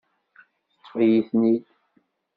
Teṭṭef-iyi-ten-id. 0.73 1.65